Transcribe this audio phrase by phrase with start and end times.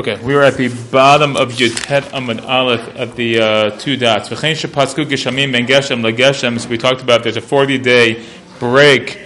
[0.00, 4.28] Okay, we were at the bottom of Yutet Amud Aleph at the uh, two dots.
[4.28, 4.34] So
[6.68, 8.22] we talked about there's a 40 day
[8.58, 9.20] break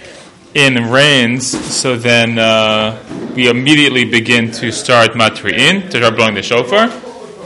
[0.53, 3.03] in rains, so then uh,
[3.35, 6.91] we immediately begin to start Matri'in, to start blowing the shofar.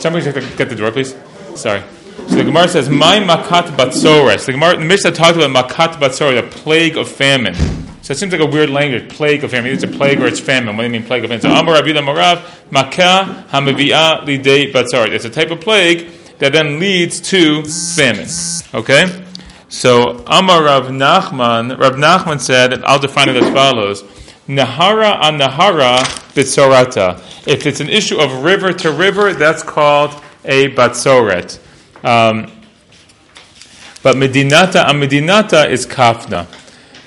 [0.02, 0.26] Somebody
[0.58, 1.16] get the door, please.
[1.56, 1.82] Sorry.
[2.28, 4.46] So the Gemara says, My Makat Batsores.
[4.46, 7.56] The Gemara, the Mishnah talked about Makat Batsores, the plague of famine.
[8.04, 9.72] So it seems like a weird language, plague of famine.
[9.72, 10.76] It's a plague or it's famine.
[10.76, 11.42] What do you mean plague of famine?
[11.42, 15.14] So Amar Rabbi Marav, Makah Hamavia Lidei Batzarit.
[15.14, 18.28] It's a type of plague that then leads to famine.
[18.74, 19.24] Okay?
[19.70, 24.04] So Amar Rav Nachman, Rav Nachman said, I'll define it as follows.
[24.50, 26.00] Nahara an Nahara
[26.34, 27.48] Bitzorata.
[27.48, 30.12] If it's an issue of river to river, that's called
[30.44, 31.58] a Batzoret.
[32.04, 32.52] Um,
[34.02, 36.48] but Medinata and Medinata is Kafna.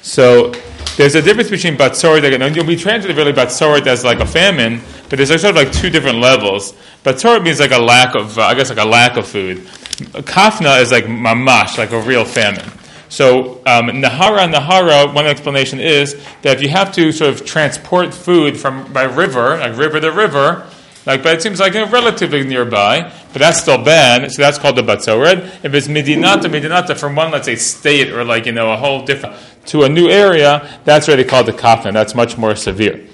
[0.01, 0.55] So
[0.97, 5.19] there's a difference between batzoret and we translate really batzoret as like a famine, but
[5.19, 6.73] there's sort of like two different levels.
[7.05, 9.59] Batzoret means like a lack of, uh, I guess, like a lack of food.
[10.25, 12.71] Kafna is like mamash, like a real famine.
[13.09, 17.47] So um, Nahara and Nahara, one explanation is that if you have to sort of
[17.47, 20.67] transport food from by river, like river to river,
[21.07, 24.31] like, but it seems like you know, relatively nearby, but that's still bad.
[24.33, 25.65] So that's called the batzored.
[25.65, 29.05] If it's midinata, midinata from one, let's say, state or like you know a whole
[29.05, 31.93] different to a new area, that's already called the kafna.
[31.93, 33.07] That's much more severe.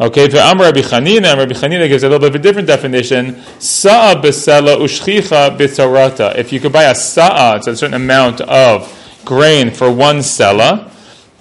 [0.00, 3.40] Okay, for Amr Rabbi Chanina, Rabbi Chanina gives a little bit of a different definition.
[3.58, 6.36] Sa'a besela ushchicha bitzorata.
[6.36, 10.91] If you could buy a sa'a, it's a certain amount of grain for one sela,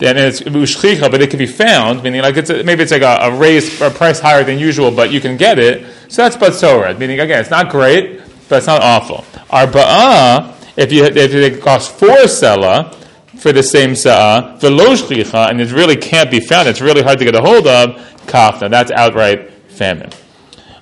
[0.01, 3.03] then it's ushchicha, but it can be found, meaning like it's a, maybe it's like
[3.03, 5.85] a, a raised a price higher than usual, but you can get it.
[6.07, 9.23] So that's batzoret, meaning again, it's not great, but it's not awful.
[9.51, 12.95] Arba'a, if you if it costs four sela
[13.37, 17.19] for the same sa'ah, velo shchicha, and it really can't be found, it's really hard
[17.19, 20.09] to get a hold of, kafna, that's outright famine.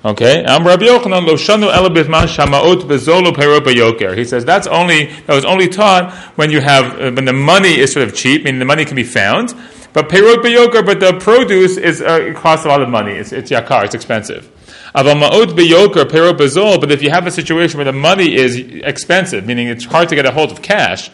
[0.06, 4.18] Okay, Am Rabbi Yochanan lo shanu elabitman shamaot bezolo yoker.
[4.18, 7.78] He says that's only that was only taught when you have uh, when the money
[7.78, 9.54] is sort of cheap, meaning the money can be found.
[9.92, 13.12] But perot yoker, but the produce is uh, it costs a lot of money.
[13.12, 14.50] It's, it's yakar, it's expensive.
[14.96, 16.80] Beyoker bezol.
[16.80, 20.16] But if you have a situation where the money is expensive, meaning it's hard to
[20.16, 21.12] get a hold of cash,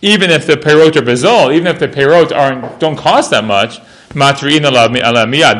[0.00, 3.80] even if the perot are bezol, even if the perot aren't don't cost that much,
[4.14, 4.62] matri'in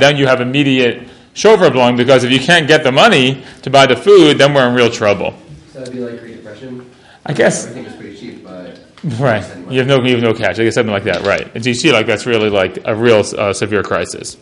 [0.01, 3.87] then you have immediate shofar blowing because if you can't get the money to buy
[3.87, 5.35] the food, then we're in real trouble.
[5.73, 6.91] So that'd be like Great Depression.
[7.27, 7.67] I guess.
[7.67, 8.79] Everything was pretty cheap, but
[9.19, 9.45] right.
[9.71, 10.59] You have no, you have no cash.
[10.59, 11.51] I guess something like that, right?
[11.55, 14.37] And so you see, like that's really like a real uh, severe crisis.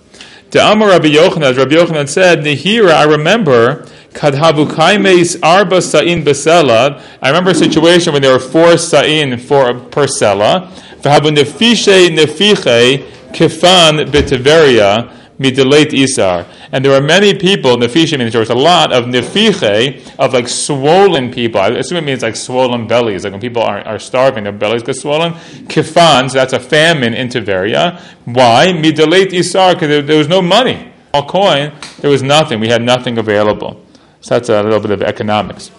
[0.53, 7.03] To Amar Rabbi Yochanan, Rabbi Yochanan said, Nehira, I remember Kadhavu Kaimes Arba Sa'in Besela.
[7.23, 10.69] I remember a situation when there were four Sa'in for per Sela.
[11.01, 13.03] V'habu Nefishe Nefiche
[13.33, 15.11] Kifan Betiveria
[15.43, 16.47] Midelate Isar.
[16.71, 20.49] And there were many people, Nefisha means there was a lot of Nefiche, of like
[20.49, 21.61] swollen people.
[21.61, 24.83] I assume it means like swollen bellies, like when people are, are starving, their bellies
[24.83, 25.33] get swollen.
[25.69, 28.01] Kifan, so that's a famine in Tiberia.
[28.25, 28.69] Why?
[28.69, 30.93] Midelate Isar, because there, there was no money.
[31.13, 32.61] All coin, there was nothing.
[32.61, 33.85] We had nothing available.
[34.21, 35.71] So that's a little bit of economics.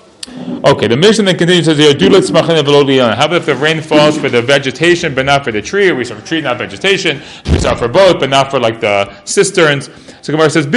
[0.66, 5.14] Okay, the Mishnah then continues says How about if the rain falls for the vegetation
[5.14, 5.90] but not for the tree?
[5.90, 7.22] Or We saw for tree, not vegetation.
[7.52, 9.90] We saw for both, but not for like the cisterns.
[10.22, 10.66] So Gemara says.
[10.66, 10.70] I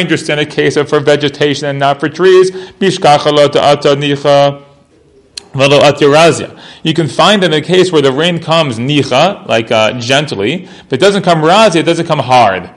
[0.00, 2.50] understand a case of for vegetation and not for trees.
[6.82, 10.94] You can find in a case where the rain comes nicha, like uh, gently, but
[10.94, 12.70] it doesn't come razia, it doesn't come hard.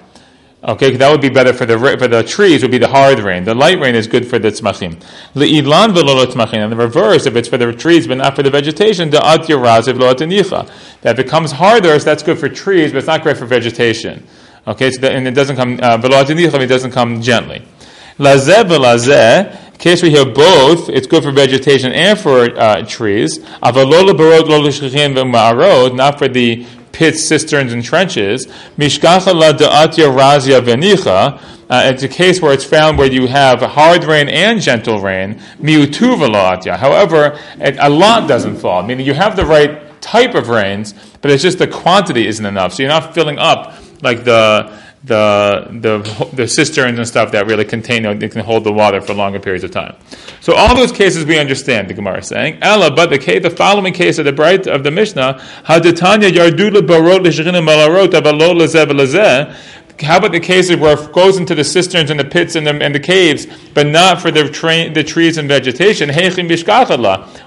[0.67, 2.63] Okay, that would be better for the for the trees.
[2.63, 3.43] Would be the hard rain.
[3.43, 4.95] The light rain is good for the tzmachim.
[5.35, 6.53] Le'ilan tzmachim.
[6.55, 9.47] And the reverse, if it's for the trees but not for the vegetation, the at
[9.47, 10.69] lo
[11.01, 14.25] That becomes harder, so that's good for trees, but it's not great for vegetation.
[14.65, 17.61] Okay, so that, and it doesn't come uh, v'lo it doesn't come gently.
[18.17, 19.77] Lazeh v'lazeh.
[19.77, 23.37] case we have both, it's good for vegetation and for uh, trees.
[23.61, 26.65] Avalola barot lo not for the
[26.95, 28.47] pits, cisterns, and trenches.
[28.78, 31.41] Mishkacha la da'atya razia venicha.
[31.69, 35.35] Uh, it's a case where it's found where you have hard rain and gentle rain.
[35.59, 41.31] Miutuva However, a lot doesn't fall, meaning you have the right type of rains, but
[41.31, 42.73] it's just the quantity isn't enough.
[42.73, 44.72] So you're not filling up like the
[45.05, 49.13] the the the cisterns and stuff that really contain they can hold the water for
[49.13, 49.96] longer periods of time.
[50.41, 51.90] So all those cases we understand.
[51.90, 54.84] The Gemara is saying, Ella, but the case, the following case of the bright of
[54.84, 57.23] the Mishnah, yardula barot
[60.02, 62.72] how about the cases where it goes into the cisterns and the pits and the,
[62.84, 66.09] and the caves, but not for the, tra- the trees and vegetation?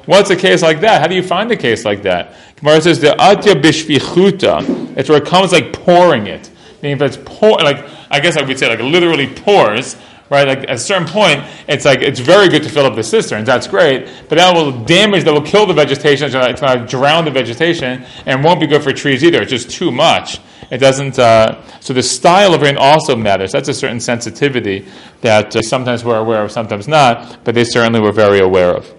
[0.07, 1.03] What's a case like that?
[1.03, 2.35] How do you find a case like that?
[2.57, 4.97] Gemara says the atya bishvichuta.
[4.97, 6.51] It's where it comes like pouring it.
[6.83, 9.97] Meaning if it's pour, like I guess I would say like literally pours,
[10.31, 10.47] right?
[10.47, 13.47] Like at a certain point, it's like it's very good to fill up the cisterns.
[13.47, 16.27] That's great, but that will damage, that will kill the vegetation.
[16.27, 19.43] It's going to drown the vegetation, and won't be good for trees either.
[19.43, 20.41] It's just too much.
[20.71, 21.19] It doesn't.
[21.19, 23.53] Uh, so the style of rain also matters.
[23.53, 24.87] That's a certain sensitivity
[25.23, 27.45] that uh, sometimes we're aware of, sometimes not.
[27.45, 28.93] But they certainly were very aware of.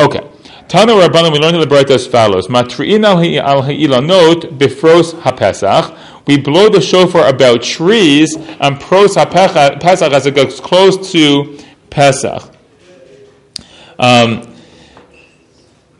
[0.00, 0.20] Okay.
[0.68, 5.96] Tanu Rabbanim, we learned in the Braita as follows: Matri'in al ha'ilanot bifros hapesach.
[6.28, 11.58] We blow the shofar about trees and pros hapesach as it gets close to
[11.88, 12.42] Pesach.
[13.98, 14.54] Um,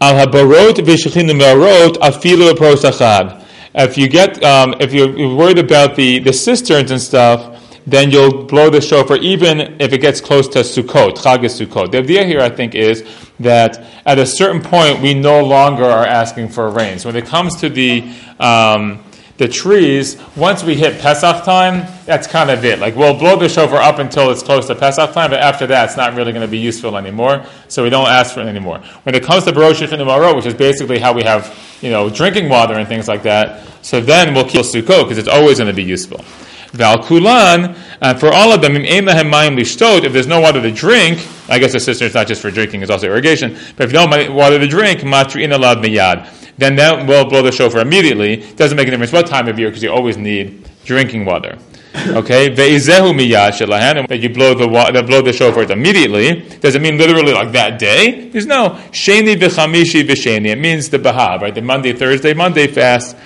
[0.03, 3.45] al habarot v'shechin marot afilu.
[3.75, 8.45] If you get, um, if you're worried about the, the cisterns and stuff, then you'll
[8.45, 11.91] blow the shofar even if it gets close to Sukkot, Chag Sukkot.
[11.91, 13.03] The idea here, I think, is
[13.41, 16.99] that at a certain point we no longer are asking for rain.
[16.99, 19.03] So when it comes to the um,
[19.39, 22.81] the trees, once we hit Pesach time, that's kind of it.
[22.81, 25.85] Like we'll blow the shofar up until it's close to Pesach time, but after that,
[25.87, 27.47] it's not really going to be useful anymore.
[27.69, 28.79] So we don't ask for it anymore.
[29.05, 32.49] When it comes to Barosh Marot, which is basically how we have you know drinking
[32.49, 35.77] water and things like that, so then we'll kill Sukkot because it's always going to
[35.77, 36.25] be useful.
[36.73, 41.73] Val Kulan, uh, for all of them, if there's no water to drink, I guess
[41.73, 44.33] the sister is not just for drinking, it's also irrigation, but if you don't have
[44.35, 46.29] water to drink, matrin alad miyad,
[46.59, 48.43] then that will blow the shofar immediately.
[48.43, 51.59] It Doesn't make a difference what time of year, because you always need drinking water.
[52.09, 56.41] Okay, ve'izehu miyad shelahan, that you blow the that blow the shofar immediately.
[56.61, 58.29] Does it mean literally like that day?
[58.29, 60.49] There's no sheni v'chamishi v'sheni.
[60.49, 61.55] It means the bahab, right?
[61.55, 63.17] The Monday, Thursday, Monday fast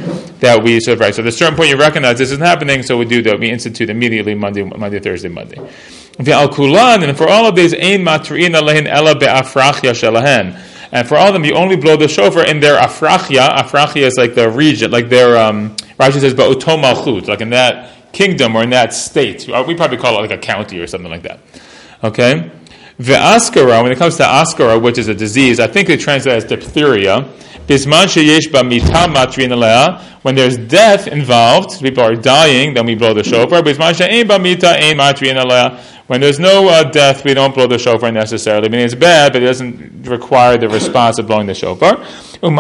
[0.41, 1.14] that we sort of right.
[1.14, 3.38] So there's a certain point you recognize this isn't happening, so we do that.
[3.38, 5.59] We institute immediately Monday, Monday, Thursday, Monday.
[6.19, 10.59] Kulan, and for all of these, ein matri'in alehin ela be'afrachya shelahen.
[10.93, 13.56] And for all of them, you only blow the shofar in their afrachia.
[13.56, 18.01] Afrachia is like the region, like their, um, Rashi says, ba'otom malchut, like in that
[18.12, 19.47] kingdom or in that state.
[19.67, 21.41] We probably call it like a county or something like that.
[22.05, 22.50] Okay?
[22.99, 26.37] The askara, when it comes to askara, which is a disease, I think they translate
[26.37, 27.29] as diphtheria.
[30.23, 33.62] When there's death involved, people are dying, then we blow the shofar.
[36.09, 38.67] When there's no uh, death, we don't blow the shofar necessarily.
[38.67, 41.97] I mean, it's bad, but it doesn't require the response of blowing the shofar.
[42.43, 42.56] And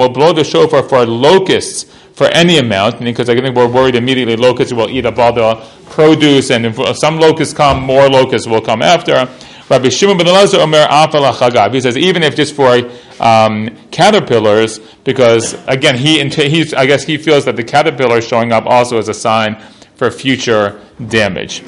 [0.00, 4.36] we'll blow the shofar for locusts for any amount, because I think we're worried immediately
[4.36, 5.56] locusts will eat up all the
[5.90, 9.28] produce, and if some locusts come, more locusts will come after.
[9.68, 11.72] Rabbi Shimon ben Elazar Omer Afal Chagav.
[11.72, 12.80] He says even if just for
[13.18, 18.66] um, caterpillars, because again he he's, I guess he feels that the caterpillar showing up
[18.66, 19.56] also is a sign
[19.96, 21.62] for future damage.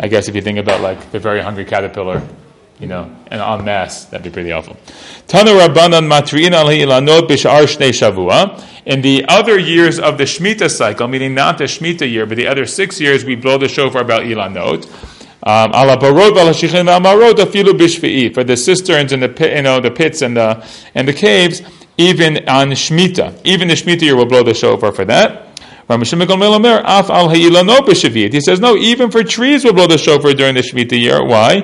[0.00, 2.22] I guess if you think about like the very hungry caterpillar,
[2.80, 4.76] you know, and en masse, that'd be pretty awful.
[5.26, 8.64] Tanu Rabbanan Matriin al Ilanot Bishar Shnei Shavua.
[8.86, 12.46] In the other years of the Shemitah cycle, meaning not the Shemitah year, but the
[12.46, 14.86] other six years, we blow the shofar about Ilanot.
[15.42, 15.72] Um,
[18.34, 21.62] for the cisterns and the pit, you know the pits and the and the caves,
[21.96, 25.47] even on Shemitah, even the Shemitah year will blow the shofar for that.
[25.88, 26.04] He
[28.40, 31.24] says, no, even for trees will blow the shofar during the Shemitah year.
[31.24, 31.62] Why?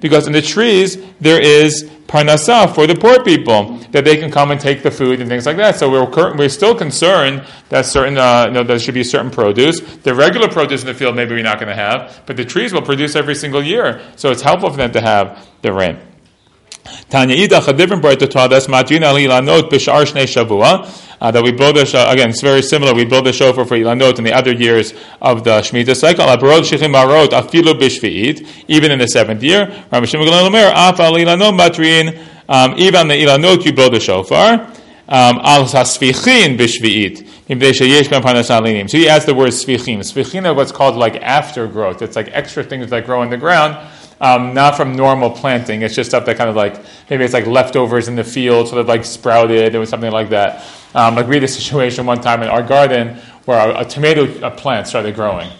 [0.00, 4.50] Because in the trees there is parnasah for the poor people, that they can come
[4.50, 5.76] and take the food and things like that.
[5.76, 9.80] So we're, we're still concerned that certain, uh, you know, there should be certain produce.
[9.80, 12.72] The regular produce in the field maybe we're not going to have, but the trees
[12.72, 14.00] will produce every single year.
[14.16, 15.98] So it's helpful for them to have the rain.
[17.08, 20.86] Tanya Idach, a different Braita taught us, Matin Ali Lanot Bishar Shnei Shavua,
[21.20, 23.76] uh, that we blow the shofar, again, it's very similar, we blow the shofar for
[23.76, 28.90] Ilanot in the other years of the Shemitah cycle, Abarot Shechim Marot Afilu Bishvi'it, even
[28.90, 30.70] in the seventh year, Rabbi Shimon Gamliel Omer,
[31.18, 32.18] Ilanot Matrin,
[32.48, 34.52] um, even the Ilanot you blow the shofar,
[35.08, 40.00] um, Al Hasfichin Bishvi'it, so he adds the word svichim.
[40.00, 42.02] Svichim are what's called like aftergrowth.
[42.02, 43.78] It's like extra things that grow in the ground
[44.20, 45.82] um, not from normal planting.
[45.82, 48.80] It's just stuff that kind of like maybe it's like leftovers in the field, sort
[48.80, 50.64] of like sprouted or something like that.
[50.94, 54.24] Um, like we had a situation one time in our garden where a, a tomato
[54.46, 55.50] a plant started growing.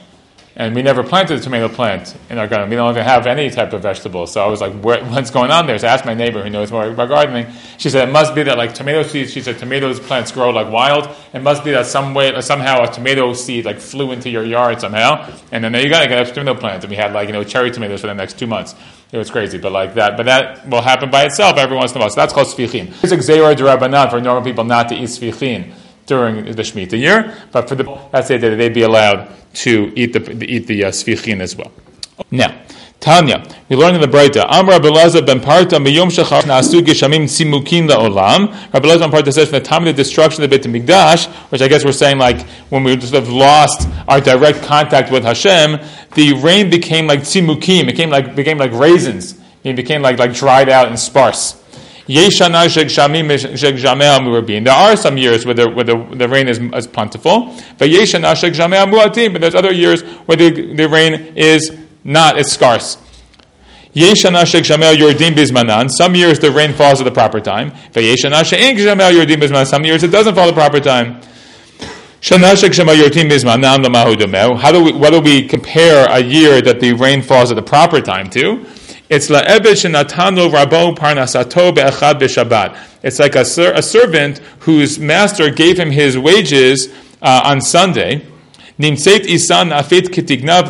[0.59, 2.69] And we never planted a tomato plant in our garden.
[2.69, 4.27] We don't even have any type of vegetable.
[4.27, 5.79] So I was like, what's going on there?
[5.79, 7.47] So I asked my neighbor who knows more about gardening.
[7.77, 10.69] She said, it must be that like tomato seeds, she said tomatoes plants grow like
[10.69, 11.15] wild.
[11.33, 14.81] It must be that some way, somehow a tomato seed like flew into your yard
[14.81, 15.33] somehow.
[15.53, 16.83] And then there you go, you got a tomato plant.
[16.83, 18.75] And we had like, you know, cherry tomatoes for the next two months.
[19.13, 20.17] It was crazy, but like that.
[20.17, 22.11] But that will happen by itself every once in a while.
[22.11, 22.89] So that's called sfichin.
[23.05, 25.73] It's a gzeira derabanan for normal people not to eat sfichin
[26.09, 30.13] during the Shemitah year, but for the that's it that they'd be allowed to eat
[30.13, 31.71] the eat the uh, as well.
[32.33, 32.61] Now,
[33.01, 34.45] Tanya, we learn in the Breita.
[34.49, 38.49] Amr Abelazar ben Parta miyom shachar naasu geshamim simukin laolam.
[38.73, 41.29] Rabbi Elazar ben Parta says from the time of the destruction of the Beit Hamikdash,
[41.53, 45.23] which I guess we're saying like when we just have lost our direct contact with
[45.23, 45.79] Hashem,
[46.15, 47.83] the rain became like simukim.
[47.83, 49.39] It became like became like raisins.
[49.63, 51.63] It became like like dried out and sparse.
[54.65, 57.89] There are some years where the, where the, the rain is, is plentiful, but
[59.41, 61.71] there's other years where the, the rain is
[62.05, 62.97] not, it's scarce.
[65.99, 67.73] Some years the rain falls at the proper time.
[69.67, 71.21] Some years it doesn't fall at the proper time.
[74.57, 77.63] How do we, what do we compare a year that the rain falls at the
[77.63, 78.65] proper time to?
[79.09, 82.77] It's la'ebed rabo parnasato b'shabbat.
[83.03, 86.89] It's like a, ser- a servant whose master gave him his wages
[87.23, 88.27] uh, on Sunday.
[88.79, 90.63] Nimseit isan afet kitigna.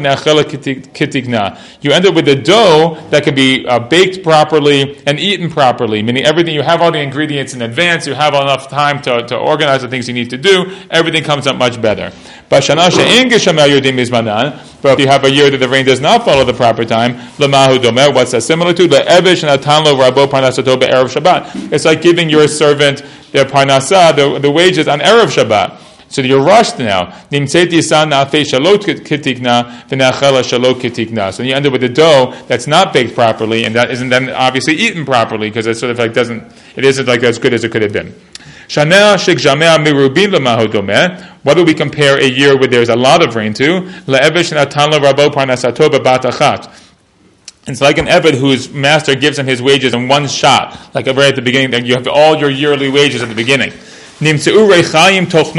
[1.83, 6.03] You end up with a dough that can be uh, baked properly and eaten properly,
[6.03, 9.37] meaning everything, you have all the ingredients in advance, you have enough time to, to
[9.37, 12.11] organize the things you need to do, everything comes out much better.
[14.81, 17.17] But if you have a year that the rain does not follow the proper time,
[17.37, 18.89] what's that similar to?
[21.73, 25.87] It's like giving your servant the parnasa, the, the wages on Erev Shabbat.
[26.11, 27.13] So you're rushed now.
[27.31, 27.47] So you
[31.55, 35.05] end up with a dough that's not baked properly, and that isn't then obviously eaten
[35.05, 36.45] properly because it sort of like doesn't.
[36.77, 38.15] It isn't like as good as it could have been.
[41.43, 43.91] What do we compare a year where there's a lot of rain to?
[47.67, 51.19] It's like an Eved whose master gives him his wages in one shot, like right
[51.19, 51.85] at the beginning.
[51.85, 53.73] You have all your yearly wages at the beginning.
[54.21, 55.55] Min hakav.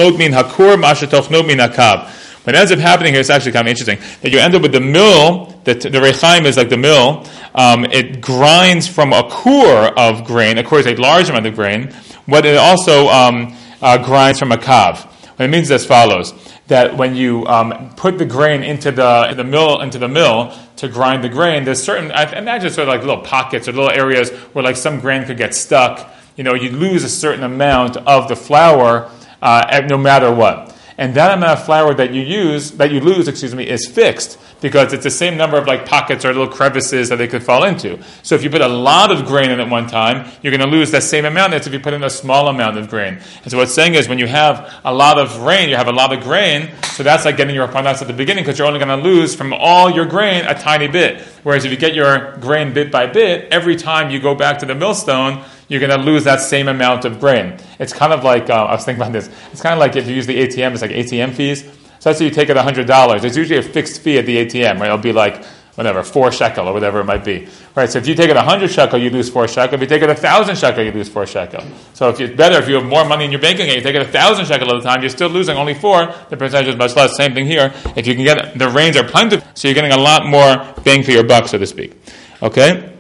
[2.46, 4.00] What ends up happening here is actually kind of interesting.
[4.22, 7.86] That you end up with the mill, that the rechaim is like the mill, um,
[7.86, 10.62] it grinds from a core of grain.
[10.64, 11.94] Core is a large amount of grain,
[12.30, 15.06] but it also um, uh, grinds from a kav.
[15.38, 16.34] What it means as follows:
[16.68, 20.88] that when you um, put the grain into the, the mill into the mill to
[20.88, 24.30] grind the grain, there's certain I imagine sort of like little pockets or little areas
[24.54, 28.30] where like some grain could get stuck you know, you lose a certain amount of
[28.30, 30.74] the flour uh, no matter what.
[31.00, 34.38] And that amount of flour that you use, that you lose, excuse me, is fixed
[34.60, 37.64] because it's the same number of like pockets or little crevices that they could fall
[37.64, 37.98] into.
[38.22, 40.78] So if you put a lot of grain in at one time, you're going to
[40.78, 43.18] lose that same amount as if you put in a small amount of grain.
[43.44, 45.94] And so what's saying is when you have a lot of rain, you have a
[45.94, 48.80] lot of grain, so that's like getting your panas at the beginning because you're only
[48.80, 51.22] going to lose from all your grain a tiny bit.
[51.44, 54.66] Whereas if you get your grain bit by bit, every time you go back to
[54.66, 57.58] the millstone, you're going to lose that same amount of grain.
[57.80, 60.08] It's kind of like, uh, I was thinking about this, it's kind of like if
[60.08, 61.64] you use the ATM, it's like ATM fees.
[62.00, 63.22] So let's say you take it $100.
[63.22, 64.88] There's usually a fixed fee at the ATM, right?
[64.88, 65.46] It'll be like,
[65.80, 67.48] whatever, four shekel or whatever it might be.
[67.74, 69.76] Right, so if you take it 100 shekel, you lose four shekel.
[69.76, 71.64] If you take it 1,000 shekel, you lose four shekel.
[71.94, 73.96] So if it's better, if you have more money in your bank account, you take
[73.96, 76.14] it 1,000 shekel at a time, you're still losing only four.
[76.30, 77.16] The percentage is much less.
[77.16, 77.74] Same thing here.
[77.96, 81.02] If you can get, the rains are plentiful, so you're getting a lot more bang
[81.02, 81.96] for your buck, so to speak.
[82.42, 82.99] Okay?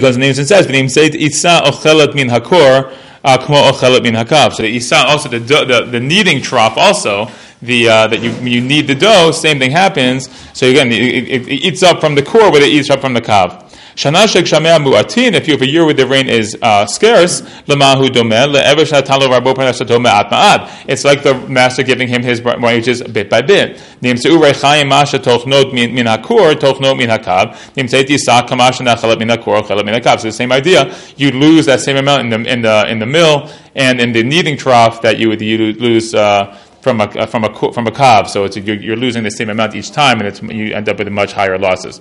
[0.00, 2.92] Because the name says, "V'nim seit isa ochelet min hakor
[3.24, 7.28] uh, kmo ochelet min hakav." So the isa also the, the the kneading trough also
[7.62, 9.30] the uh, that you you knead the dough.
[9.32, 10.28] Same thing happens.
[10.52, 13.14] So again, it, it, it eats up from the core, but it eats up from
[13.14, 13.65] the kav.
[13.96, 17.40] Shana shek shamea mu'atin, if you have a year where the rain is uh, scarce,
[17.64, 20.84] lemahu domeh, le'ever shatalo rabo parnasato me'at ma'at.
[20.86, 23.82] It's like the master giving him his wages bit by bit.
[24.02, 29.18] Nim se'u reichayim masha tochnot min hakur, tochnot min hakav, nim se'ti sa kamasha nachalat
[29.18, 30.20] min hakur, chalat min hakav.
[30.20, 33.06] So the same idea, you lose that same amount in the, in the, in the
[33.06, 37.42] mill, and in the kneading trough that you would you lose, uh, from a from
[37.44, 40.52] a from a kav, so it's you're, you're, losing the same amount each time, and
[40.52, 42.00] you end up with much higher losses.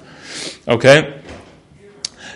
[0.67, 1.21] Okay.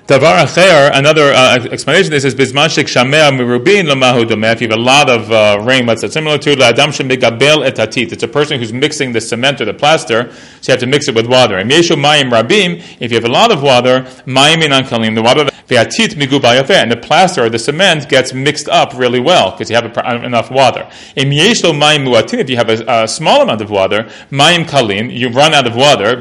[0.09, 2.09] Davar acher, another uh, explanation.
[2.09, 4.53] This is bisman shamea mirubin lamahu domeh.
[4.53, 6.55] If you have a lot of uh, rain, what's that similar to?
[6.55, 8.11] La'adam shemigabel etatit.
[8.11, 11.07] It's a person who's mixing the cement or the plaster, so you have to mix
[11.07, 11.57] it with water.
[11.57, 12.83] And yeshu mayim rabim.
[12.99, 15.13] If you have a lot of water, mayim in kalim.
[15.13, 19.51] The water ve'atit migu and the plaster or the cement gets mixed up really well
[19.51, 20.87] because you have a, um, enough water.
[21.15, 25.75] If you have a, a, small amount of water, mayim kalim, you run out of
[25.75, 26.11] water.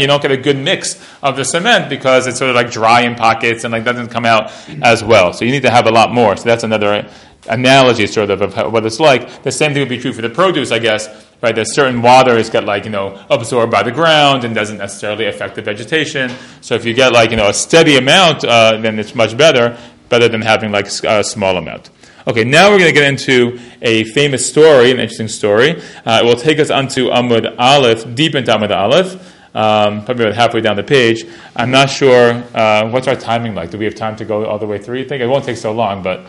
[0.00, 2.70] You don't get a good mix of the cement because because it's sort of like
[2.70, 4.52] dry in pockets and like doesn't come out
[4.82, 5.32] as well.
[5.32, 6.36] So you need to have a lot more.
[6.36, 7.08] So that's another
[7.48, 9.42] analogy sort of of what it's like.
[9.42, 11.25] The same thing would be true for the produce, I guess.
[11.42, 14.78] Right, there's certain water is get like you know absorbed by the ground and doesn't
[14.78, 16.30] necessarily affect the vegetation.
[16.62, 19.76] So if you get like you know a steady amount, uh, then it's much better,
[20.08, 21.90] better than having like a small amount.
[22.26, 25.80] Okay, now we're going to get into a famous story, an interesting story.
[26.04, 29.14] Uh, it will take us onto Amud Aleph, deep into Amud Aleph.
[29.56, 31.24] um, probably about halfway down the page.
[31.54, 33.70] I'm not sure uh, what's our timing like.
[33.70, 34.98] Do we have time to go all the way through?
[34.98, 36.26] You think it won't take so long, but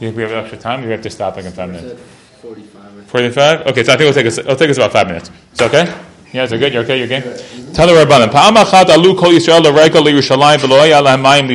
[0.00, 0.82] you we have extra time?
[0.82, 2.00] We have to stop like in five minutes?
[2.42, 2.83] Forty-five.
[3.14, 3.68] 45?
[3.68, 5.30] Okay, so I think it'll take us, it'll take us about five minutes.
[5.52, 5.84] It's okay?
[6.32, 6.72] Yeah, it good?
[6.72, 6.98] You're okay?
[6.98, 7.22] You're game?
[7.72, 8.32] Tell the Rabbanim.
[8.32, 11.48] Pa'am alu kol Yisrael l'regel mayim.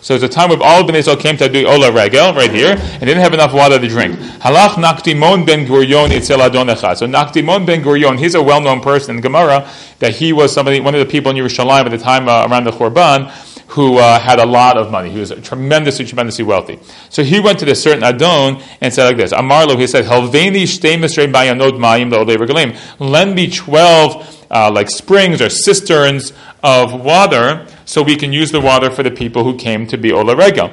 [0.00, 2.50] So it's a time where all of Bnei Israel came to do Ola Regel, right
[2.50, 4.16] here, and didn't have enough water to drink.
[4.40, 6.74] Halach Nakdimon ben Gurion Itzel Adon.
[6.96, 10.94] So Nakdimon ben Gurion, he's a well-known person in Gemara, that he was somebody, one
[10.94, 13.30] of the people in Yerushalayim at the time uh, around the Churban,
[13.68, 15.10] who uh, had a lot of money.
[15.10, 16.78] He was tremendously, tremendously wealthy.
[17.10, 20.62] So he went to this certain Adon and said like this, Amarlo, he said, Helveni
[20.62, 22.76] shtei mesrei bayanot mayim regalim.
[23.00, 26.32] Lend me 12 uh, like springs or cisterns
[26.62, 30.12] of water so we can use the water for the people who came to be
[30.12, 30.70] Ola Regel.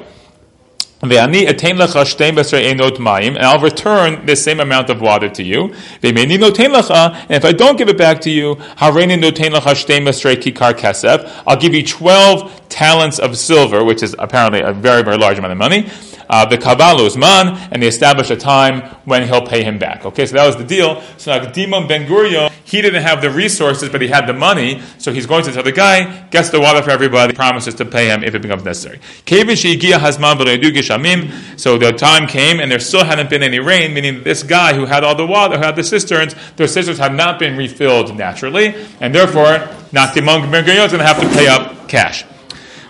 [1.04, 5.28] Ve'ani etein lecha shtei mesrei enot mayim, and I'll return the same amount of water
[5.28, 5.74] to you.
[6.02, 6.18] And
[7.30, 8.94] if I don't give it back to you, I'll
[11.56, 15.58] give you 12 talents of silver, which is apparently a very, very large amount of
[15.58, 15.88] money.
[16.28, 20.04] Uh, the Kavalos man, and they established a time when he'll pay him back.
[20.04, 21.00] Okay, so that was the deal.
[21.18, 25.12] So Nakdimon Ben Gurion, he didn't have the resources, but he had the money, so
[25.12, 28.24] he's going to tell the guy, gets the water for everybody, promises to pay him
[28.24, 28.98] if it becomes necessary.
[31.56, 34.86] So the time came, and there still hadn't been any rain, meaning this guy who
[34.86, 38.74] had all the water, who had the cisterns, their cisterns had not been refilled naturally,
[39.00, 42.24] and therefore, Nakdimon Ben Gurion is going to have to pay up cash.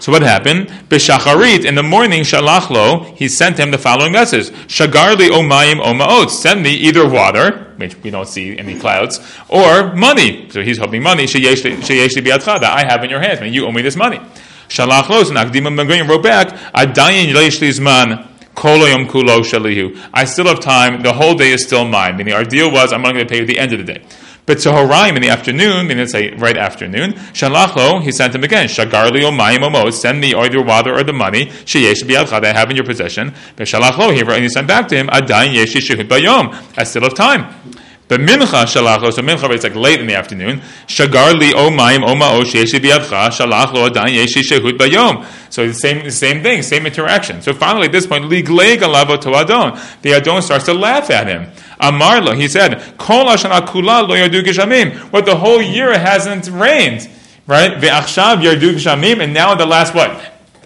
[0.04, 0.66] So what happened?
[0.90, 4.50] B'shacharit, in the morning, shalachlo, he sent him the following message.
[4.68, 6.28] Shagarli omayim omaot.
[6.28, 9.18] Send me either water, which we don't see any clouds,
[9.48, 10.50] or money.
[10.50, 13.72] So he's hoping money, sheyeshli bi'atcha, that I have in your hands, mean, you owe
[13.72, 14.18] me this money.
[14.68, 17.32] Shalachlo, and Akdim Ben wrote back, Adayin
[18.54, 19.98] kulo shalihu.
[20.12, 21.02] I still have time.
[21.02, 22.18] The whole day is still mine.
[22.18, 23.94] Meaning, our deal was I'm only going to pay you at the end of the
[23.94, 24.02] day.
[24.46, 29.22] But Tzohoraim in the afternoon, meaning say right afternoon, Shalachlo, he sent him again, Shagarli
[29.22, 32.68] o mayim omo, send me either water or the money, sheyesh biyadcha, that I have
[32.68, 33.32] in your possession.
[33.56, 37.04] But Shalachlo, he, and he sent back to him, Adayin yeshi shehut bayom, I still
[37.04, 37.54] have time.
[38.06, 40.60] But mincha shalachlo, so mincha it's like late in the afternoon.
[40.88, 45.24] Shagarli o mayim oma o sheyeshi biyadcha, shalachlo adayin yeshi shehut bayom.
[45.50, 47.40] So the same, same thing, same interaction.
[47.40, 49.80] So finally, at this point, ligleg alavo to adon.
[50.02, 51.46] The adon starts to laugh at him.
[51.80, 54.94] Amarlo, he said, Kol Kula lo yardu geshamim.
[55.12, 57.08] What the whole year hasn't rained,
[57.46, 57.72] right?
[57.72, 60.10] Ve'achshav yardu geshamim, and now the last what?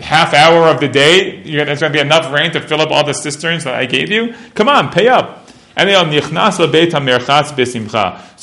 [0.01, 3.05] Half hour of the day, there's going to be enough rain to fill up all
[3.05, 4.35] the cisterns that I gave you.
[4.55, 5.49] Come on, pay up.
[5.77, 6.01] And so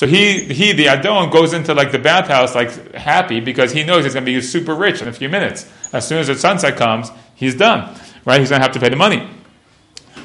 [0.08, 4.14] he, he, the Adon, goes into like the bathhouse like happy because he knows he's
[4.14, 5.70] going to be super rich in a few minutes.
[5.92, 7.94] As soon as the sunset comes, he's done.
[8.24, 8.40] Right?
[8.40, 9.30] He's going to have to pay the money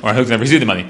[0.03, 0.87] or going to receive the money.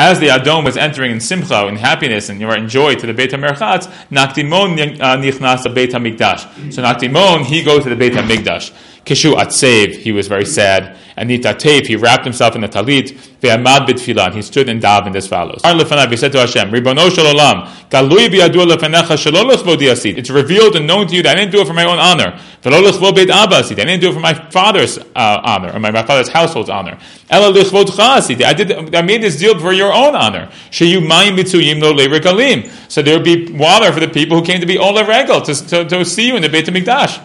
[0.00, 3.06] As the Adon was entering in simcha, in happiness, and you are in joy to
[3.06, 6.72] the Beit HaMerchatz, Nakdimon uh, nichnas Beit HaMikdash.
[6.72, 8.70] So Nakdimon, he goes to the Beit HaMikdash.
[9.04, 10.96] Kishu Atsev, he was very sad.
[11.16, 13.10] And Nitatev, he wrapped himself in a talit.
[13.40, 15.60] Ve'amad b'tfilah, he stood and davened as follows.
[15.64, 20.18] He said to Hashem, Ribono shalom, galui bi'adu lefenecha shelo lechvodi asid.
[20.18, 22.38] It's revealed and known to you that I didn't do it for my own honor.
[22.62, 23.80] Ve'lo lechvod beit abba asid.
[23.80, 26.98] I didn't do it for my father's uh, honor, or my, my father's household's honor.
[27.30, 28.42] Ela lechvodcha asid.
[28.42, 30.50] I did, I made this deal for your own honor.
[30.70, 32.70] Sheyu mayim mitzuyim lo le'rekalim.
[32.88, 35.54] So there would be water for the people who came to be ola regal, to,
[35.54, 37.24] to, to see you in the Beit HaMikdash.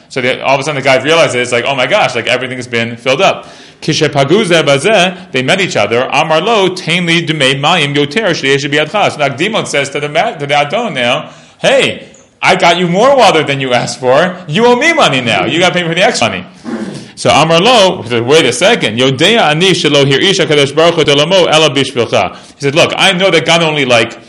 [0.11, 2.57] So they, all of a sudden the guy realizes, like, oh my gosh, like everything
[2.57, 3.47] has been filled up.
[3.79, 6.01] They met each other.
[6.01, 11.33] Amar lo tainli dumei mayim yoter So Nakdimon says to the, to the Adon now,
[11.59, 14.43] hey, I got you more water than you asked for.
[14.49, 15.45] You owe me money now.
[15.45, 16.45] You got to pay for the extra money.
[17.15, 18.97] So Amar Lo, wait a second.
[18.97, 22.35] Yodea ani shelo hir isha kadosh baruch hu ela bishvilcha.
[22.55, 24.19] He said, look, I know that God only like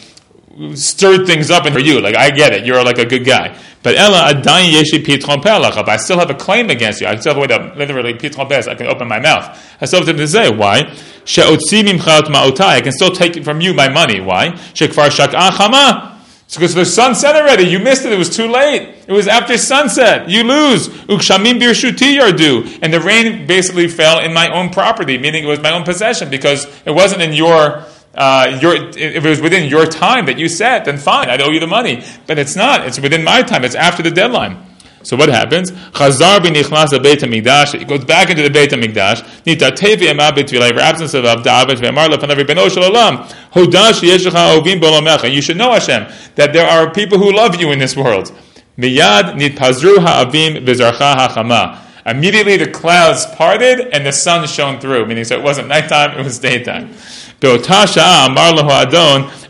[0.75, 2.01] stirred things up for you.
[2.01, 3.59] Like I get it, you're like a good guy.
[3.83, 5.88] But Ella adayin yeshi pitron pelach.
[5.88, 7.07] I still have a claim against you.
[7.07, 8.69] I still have a way to literally pitron pes.
[8.69, 9.59] I can open my mouth.
[9.81, 10.95] I still have to say why.
[11.25, 12.61] She'otzi ma'otai.
[12.61, 14.21] I can still take from you my money.
[14.21, 14.51] Why?
[14.51, 16.12] Shekfar shak'ah chama.
[16.45, 17.65] It's because the sunset already.
[17.65, 18.12] You missed it.
[18.12, 18.95] It was too late.
[19.07, 20.29] It was after sunset.
[20.29, 20.88] You lose.
[20.88, 22.79] Ukshamim birshuti yardu.
[22.83, 26.29] And the rain basically fell in my own property, meaning it was my own possession
[26.29, 30.48] because it wasn't in your uh, your, if it was within your time that you
[30.48, 32.05] set, then fine, I'd owe you the money.
[32.27, 32.87] But it's not.
[32.87, 33.64] It's within my time.
[33.64, 34.66] It's after the deadline.
[35.05, 35.72] So what happens?
[35.72, 37.79] Chazar b'nichlas Beit Hamikdash.
[37.79, 39.44] He goes back into the Beit Hamikdash.
[39.46, 40.72] Nita tevi emabit v'ilay.
[40.72, 43.16] For absence of David ve'amar lefanav Rebbeinu Shalom.
[43.53, 45.33] Hodash yeshecha ovim bolomecha.
[45.33, 48.33] You should know Hashem that there are people who love you in this world.
[48.79, 51.79] Miyad nitpazru ha'avim v'zarcha ha'chama.
[52.05, 56.25] Immediately the clouds parted and the sun shone through, meaning so it wasn't nighttime, it
[56.25, 56.92] was daytime.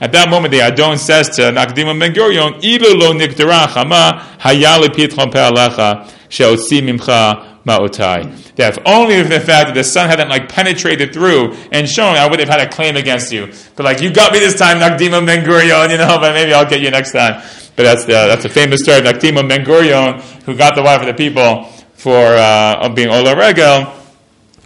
[0.01, 4.89] At that moment, the Adon says to Nakdim Ben Gurion, "Ilu lo niktara chama hayali
[4.89, 10.49] pitchon pe'alecha sheotzi mimcha ma'otai." That if only the fact that the sun hadn't like
[10.49, 13.53] penetrated through and shown, I would have had a claim against you.
[13.77, 16.69] But like, you got me this time, Nakdim Ben Gurion, you know, but maybe I'll
[16.69, 17.43] get you next time.
[17.77, 21.01] But that's the that's a famous story of Nakdim Ben Gurion who got the wife
[21.01, 23.93] of the people for uh, being Ola Regel,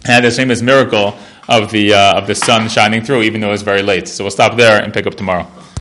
[0.05, 3.63] had this famous miracle of the uh, of the sun shining through, even though it's
[3.63, 4.07] very late.
[4.07, 5.47] So we'll stop there and pick up tomorrow.